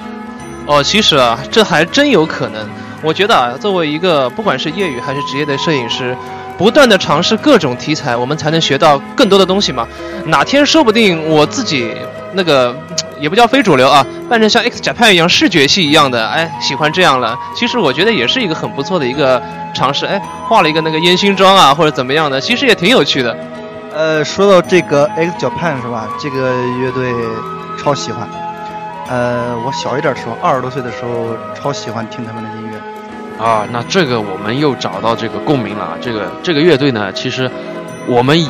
[0.71, 2.65] 哦，其实啊，这还真有可能。
[3.03, 6.17] 我觉得啊，作为一个不管是业余还是职业的摄影师，
[6.57, 9.89] 不断的尝试各种题材，我们才能学到更多的东西嘛。
[10.27, 11.93] 哪天说不定我自己
[12.35, 12.73] 那个
[13.19, 17.37] 也不叫非主流啊，扮成像 X Japan 一样视觉系一样的，哎，喜欢这样了。
[17.53, 19.43] 其实我觉得也是一个很不错的一个
[19.75, 20.07] 尝试。
[20.07, 23.37] 哎，画了一个那个烟熏妆啊，或者怎么样的，其实也挺有趣的。
[23.93, 26.07] 呃，说到这个 X Japan 是吧？
[26.21, 27.13] 这个乐队。
[27.83, 28.29] 超喜欢，
[29.11, 33.45] 呃，我小一点的时候，二十多岁的时候，超喜欢听他们的音乐。
[33.45, 35.99] 啊，那这个我们又找到这个共鸣了。
[36.01, 37.51] 这个这个乐队呢，其实
[38.07, 38.41] 我们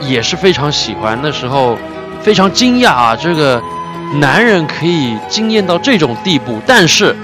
[0.00, 1.18] 也是非常喜欢。
[1.22, 1.76] 那时候
[2.22, 3.62] 非常惊讶啊，这个
[4.14, 7.14] 男人可以惊艳到这种地步，但是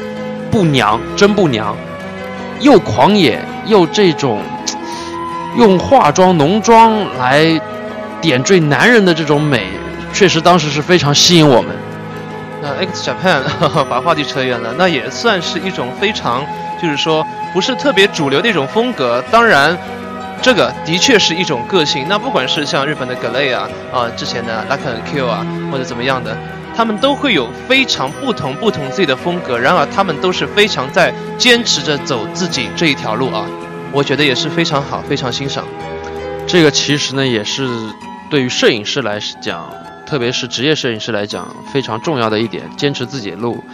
[0.50, 1.74] 不娘，真不娘，
[2.60, 4.42] 又狂野又这种
[5.56, 7.58] 用化妆浓妆来
[8.20, 9.66] 点缀男人的这种美。
[10.12, 11.74] 确实，当时是非常吸引我们。
[12.62, 13.42] 那 X Japan
[13.90, 16.46] 把话题扯远了，那也算是一种非常，
[16.80, 19.20] 就是说不是特别主流的一种风格。
[19.32, 19.76] 当然，
[20.40, 22.06] 这个的确是一种个性。
[22.08, 26.36] 那不管是像日本的 Galay 啊，啊之前的 Luck and Q 啊，或者怎么样的，
[26.76, 29.58] 他们都会有非常不同不同自己的风格。
[29.58, 33.44] 然而他们都是非常在坚持着走自己这一条路啊，
[33.90, 35.64] 我觉得也是非常好，非常欣赏。
[36.46, 37.68] 这个其实呢，也是
[38.30, 39.68] 对于摄影师来讲，
[40.12, 43.64] 特别是职业摄影师来讲非常重要的一点，坚持自己的路。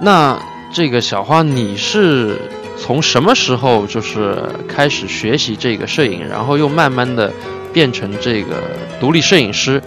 [0.00, 0.40] 那
[0.72, 2.40] 这个小花，你是
[2.80, 7.30] 从什么时候就是开始学习这个摄影，然后又慢慢的
[7.74, 8.54] 变成这个
[8.98, 9.82] 独立摄影师？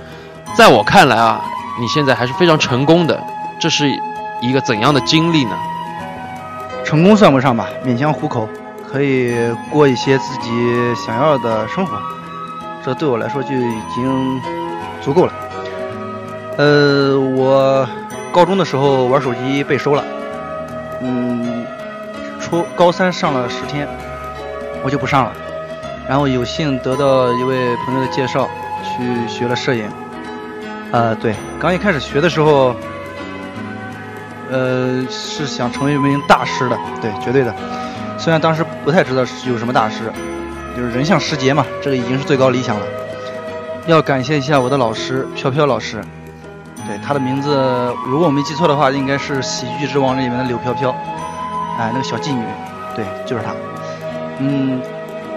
[0.55, 1.43] 在我看来啊，
[1.79, 3.19] 你现在还是非常成功的，
[3.59, 3.89] 这是
[4.43, 5.57] 一个怎样的经历呢？
[6.85, 8.47] 成功算不上吧，勉强糊口，
[8.91, 9.33] 可以
[9.71, 10.51] 过一些自己
[11.03, 11.99] 想要的生活，
[12.85, 14.39] 这对我来说就已经
[15.01, 15.33] 足够了。
[16.57, 17.87] 呃，我
[18.31, 20.03] 高中的时候玩手机被收了。
[21.01, 21.65] 嗯，
[22.39, 23.87] 初高三上了十天，
[24.83, 25.33] 我就不上了。
[26.07, 28.47] 然后有幸得到一位朋友的介绍，
[28.83, 29.89] 去学了摄影。
[30.91, 32.73] 呃，对，刚一开始学的时候，
[34.49, 37.53] 呃，是想成为一名大师的，对，绝对的。
[38.17, 40.09] 虽然当时不太知道有什么大师，
[40.77, 42.85] 就是人像师杰嘛，这个已经是最高理想了。
[43.87, 46.01] 要感谢一下我的老师飘飘老师。
[46.87, 50.95] 对他的名字，如果我没记错的话，应该是《喜剧之王》里面的柳飘飘，
[51.79, 52.43] 哎，那个小妓女，
[52.95, 53.51] 对，就是他。
[54.37, 54.81] 嗯，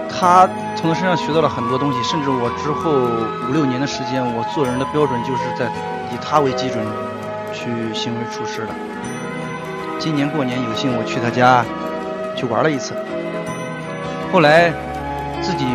[0.07, 2.91] 他从他身上学到了很多东西，甚至我之后
[3.49, 5.65] 五六年的时间，我做人的标准就是在
[6.11, 6.85] 以他为基准
[7.51, 8.73] 去行为处事的。
[9.97, 11.65] 今年过年有幸我去他家
[12.35, 12.93] 去玩了一次，
[14.31, 14.71] 后来
[15.41, 15.65] 自己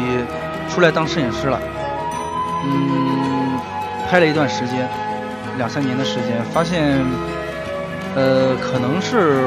[0.68, 1.58] 出来当摄影师了，
[2.64, 3.58] 嗯，
[4.08, 4.88] 拍了一段时间。
[5.56, 7.04] 两三年的时间，发现，
[8.14, 9.44] 呃，可能是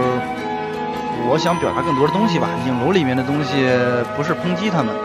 [1.30, 2.48] 我想表达更多的东西吧。
[2.66, 3.68] 影楼里面的东西
[4.16, 4.96] 不是抨击他们，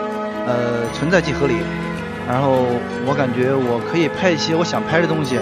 [0.47, 1.57] 呃，存在即合理。
[2.25, 2.63] 然后
[3.05, 5.37] 我感觉我可以拍一些我想拍的东西，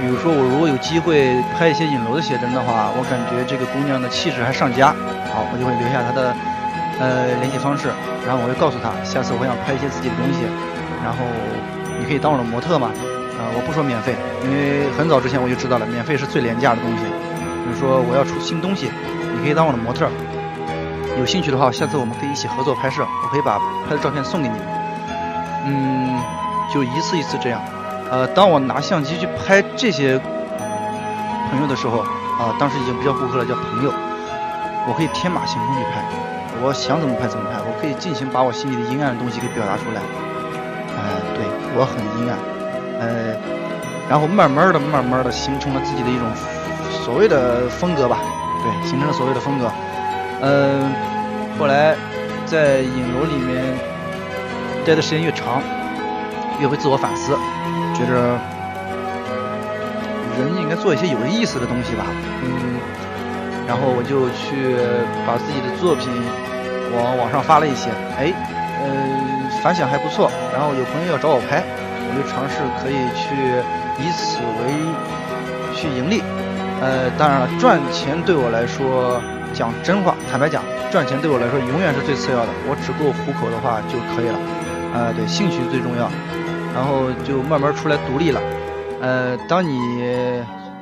[0.00, 4.88] 比如说我如果有机会拍一些影楼的写真的话，我感觉这个姑娘的气质还上佳。
[5.28, 6.34] 好，我就会留下她的
[6.98, 7.92] 呃联系方式，
[8.26, 10.48] 然后我会告诉她，下次我想拍一些自己的东西，
[11.04, 11.18] 然后
[12.00, 12.88] 你可以当我的模特吗？
[13.40, 17.04] 啊，我不说免费，因为很早之前我就知道了，免费是最廉价的东西。
[17.64, 18.90] 比如说我要出新东西，
[19.32, 20.06] 你可以当我的模特，
[21.16, 24.54] 有兴趣的话，下次我们可以一起合作拍摄，我可以把拍的照片送给你。
[25.64, 26.20] 嗯，
[26.72, 27.62] 就一次一次这样。
[28.10, 30.20] 呃，当我拿相机去拍这些
[31.48, 32.00] 朋友的时候，
[32.36, 33.92] 啊，当时已经不叫顾客了，叫朋友。
[34.88, 36.04] 我可以天马行空去拍，
[36.60, 40.02] 我想怎么拍怎么拍，我可以尽情把我心里的阴暗的东西给表达出来。
[40.96, 41.44] 哎，对
[41.76, 42.59] 我很阴暗。
[43.00, 43.34] 呃，
[44.08, 46.26] 然后慢慢的、慢慢的形成了自己的一种
[47.04, 48.18] 所谓的风格吧，
[48.62, 49.70] 对，形成了所谓的风格。
[50.42, 50.92] 嗯，
[51.58, 51.96] 后来
[52.44, 53.64] 在影楼里面
[54.84, 55.62] 待的时间越长，
[56.60, 57.32] 越会自我反思，
[57.94, 58.38] 觉着
[60.38, 62.04] 人应该做一些有意思的东西吧。
[62.44, 62.76] 嗯，
[63.66, 64.76] 然后我就去
[65.26, 66.08] 把自己的作品
[66.94, 68.32] 往网上发了一些，哎，
[68.84, 71.64] 呃，反响还不错，然后有朋友要找我拍。
[72.10, 73.62] 我就尝试可以去
[74.02, 74.74] 以此为
[75.72, 76.20] 去盈利，
[76.80, 79.22] 呃，当然了，赚钱对我来说，
[79.54, 82.48] 讲真话，坦白讲，赚钱对我来说永远是最次要的。
[82.68, 84.38] 我只够糊口的话就可以了，
[84.92, 86.10] 呃，对，兴趣最重要，
[86.74, 88.40] 然后就慢慢出来独立了。
[89.00, 89.78] 呃，当你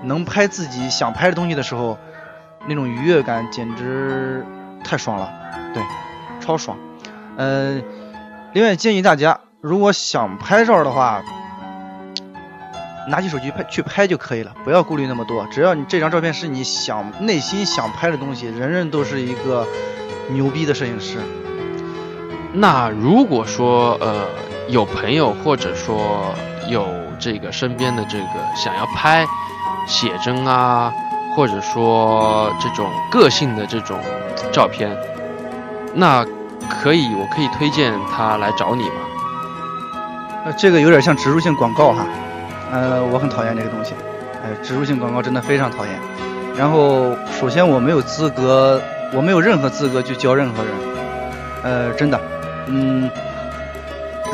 [0.03, 1.99] 能拍自己想拍的东西的时候，
[2.67, 4.43] 那种愉悦感简直
[4.83, 5.31] 太爽了，
[5.75, 5.83] 对，
[6.41, 6.79] 超爽。
[7.37, 7.79] 呃，
[8.55, 9.39] 另外建议大家。
[9.61, 11.21] 如果想拍照的话，
[13.09, 15.45] 拿起手机拍去拍就可以了，不要顾虑那么多。
[15.51, 19.67] 只要你这张照片是你想内心想拍的东西，人人都是一个
[20.29, 21.19] 牛逼的摄影师。
[22.53, 24.27] 那如果说呃
[24.69, 26.33] 有朋友或者说
[26.69, 26.87] 有
[27.19, 29.27] 这个身边的这个想要拍
[29.89, 30.93] 写真啊，
[31.35, 33.99] 或者说这种个性的这种
[34.53, 34.97] 照片，
[35.95, 36.25] 那
[36.71, 39.08] 可以我可以推荐他来找你吗？
[40.57, 42.07] 这个有点像植入性广告哈，
[42.73, 43.95] 呃，我很讨厌这个东西，
[44.43, 45.95] 呃，植入性广告真的非常讨厌。
[46.57, 48.81] 然后，首先我没有资格，
[49.13, 50.73] 我没有任何资格去教任何人，
[51.63, 52.21] 呃，真的，
[52.67, 53.09] 嗯，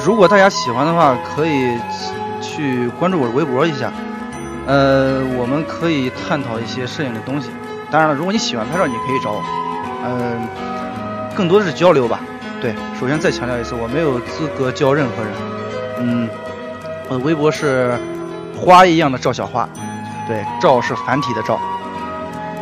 [0.05, 1.77] 如果大家喜欢的话，可以
[2.41, 3.93] 去关注我的微博一下，
[4.67, 7.51] 呃，我们可以探讨一些摄影的东西。
[7.91, 9.43] 当然了，如果你喜欢拍照，你可以找我，
[10.07, 10.49] 嗯，
[11.37, 12.21] 更多的是交流吧。
[12.61, 15.54] 对，首先再强调一次，我没有资格教任何人。
[15.99, 16.29] 嗯，
[17.09, 17.99] 我的微博是
[18.57, 19.69] 花一样的赵小花，
[20.27, 21.59] 对，赵是繁体的赵。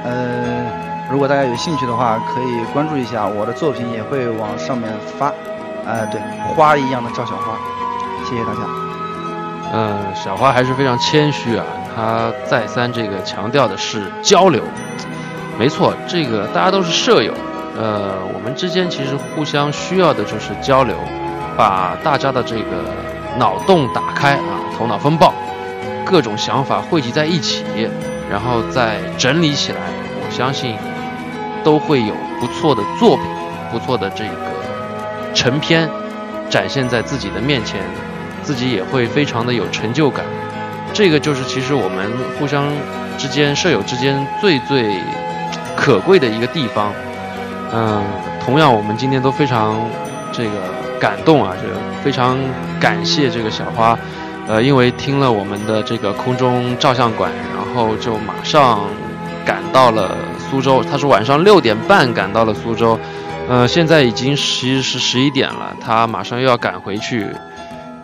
[0.05, 0.65] 呃，
[1.11, 5.33] 如果大家有兴趣的话，可以关注一下我的作品，也会往上面发。
[5.87, 6.21] 哎，对，
[6.55, 7.57] 花一样的赵小花，
[8.25, 8.61] 谢谢大家。
[9.75, 11.65] 嗯，小花还是非常谦虚啊，
[11.97, 14.63] 他再三这个强调的是交流。
[15.59, 17.33] 没错，这个大家都是舍友，
[17.79, 20.97] 呃，我们之间其实互相需要的就是交流，
[21.57, 22.63] 把大家的这个
[23.39, 25.33] 脑洞打开啊，头脑风暴，
[26.05, 27.65] 各种想法汇集在一起，
[28.31, 29.79] 然后再整理起来，
[30.21, 30.77] 我相信
[31.65, 33.25] 都会有不错的作品，
[33.71, 35.89] 不错的这个成片
[36.51, 37.81] 展现在自己的面前，
[38.43, 40.25] 自己也会非常的有成就感。
[40.93, 42.67] 这个就是其实我们互相
[43.17, 44.95] 之间舍友之间最最
[45.75, 46.93] 可贵的一个地方。
[47.73, 48.03] 嗯，
[48.45, 49.75] 同样我们今天都非常
[50.31, 50.51] 这个
[51.03, 51.75] 感动啊，这个
[52.05, 52.39] 非常
[52.79, 53.99] 感谢这个小花，
[54.47, 58.85] 呃，因为听了我们的这个空中照相馆，然后就马上
[59.45, 60.17] 赶到了
[60.49, 60.81] 苏州。
[60.89, 62.97] 他是晚上六点半赶到了苏州，
[63.49, 67.27] 呃，现在已经其实是十一点了，他马上又要赶回去。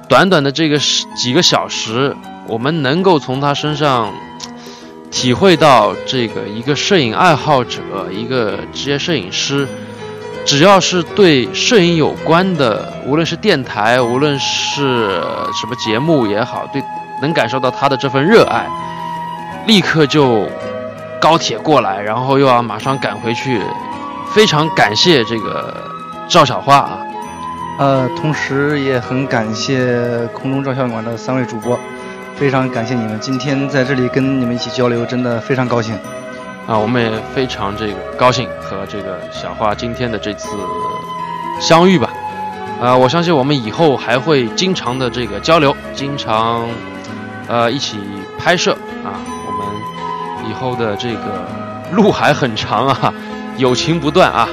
[0.09, 2.17] 短短的这个十几个小时，
[2.49, 4.13] 我们能够从他身上
[5.09, 7.81] 体会到这个一个摄影爱好者，
[8.11, 9.69] 一个职业摄影师，
[10.49, 15.21] 只要是对摄影有关的，无论是电台，无论是
[15.53, 16.83] 什么节目也好，对，
[17.21, 18.67] 能感受到他的这份热爱，
[19.67, 20.49] 立刻就
[21.21, 23.61] 高铁过来，然后又要马上赶回去，
[24.33, 25.75] 非常感谢这个
[26.31, 26.99] 赵小花啊。
[27.79, 31.79] 呃，同时也很感谢空中照相馆的三位主播，
[32.37, 35.95] 非常感谢你们今天在这里跟你们一起交流，真的非常高兴。
[36.69, 40.51] 啊，我们也非常这个高兴和这个小花今天的这次
[41.59, 42.11] 相遇吧。
[42.79, 46.69] 啊，我相信我们以后还会经常的这个交流，经常
[47.49, 47.99] 呃一起
[48.39, 49.17] 拍摄啊。
[49.47, 51.49] 我们以后的这个
[51.93, 53.15] 路还很长啊，
[53.57, 54.47] 友情不断啊。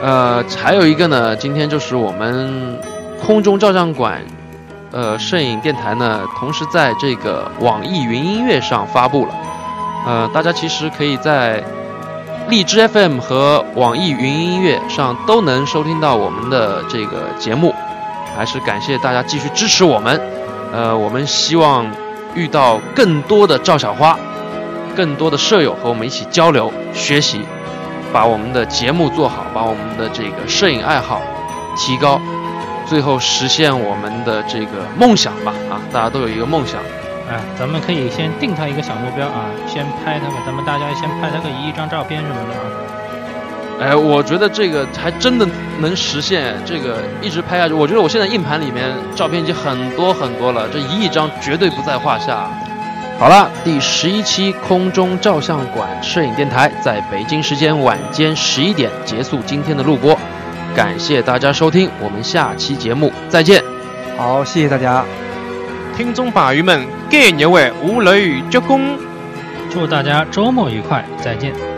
[0.00, 2.78] 呃，还有一个呢，今天就是我们
[3.20, 4.22] 空中照相馆，
[4.92, 9.34] 呃，摄影电台呢，同时在这个网易云音乐上发布了。
[10.06, 11.62] 呃，大家其实可以在
[12.48, 17.74] 荔枝 FM 和网易云音乐上都能收听到我们的这个节目。
[18.34, 20.20] 还是感谢大家继续支持我们。
[20.72, 21.86] 呃，我们希望
[22.34, 24.18] 遇到更多的赵小花，
[24.96, 27.42] 更多的舍友和我们一起交流学习。
[28.12, 31.20] 把我们的节目做好，把我们的这个摄影爱好
[31.76, 32.20] 提高，
[32.86, 35.52] 最后实现我们的这个梦想吧！
[35.70, 36.80] 啊，大家都有一个梦想。
[37.32, 42.60] 啊，咱们可以先定他一个小目标啊，先拍他们，咱们大家先拍他个一亿张照片什么的啊。
[43.80, 45.48] 哎，我觉得这个还真的
[45.80, 47.72] 能实现，这个一直拍下去。
[47.72, 52.46] 我觉得我现在硬盘里面照片已经很多很多了，这一亿张绝对不在话下。
[53.18, 60.16] 好了，第十一期空中照相馆摄影电台在北京时间晚间十一点结束今天的录播，
[60.74, 63.62] 感谢大家收听，我们下期节目再见。
[64.18, 65.04] 好，谢谢大家。
[65.96, 68.80] 听众朋友们，今日为无雷鞠躬。
[69.70, 71.71] 祝大家周末愉快，再见。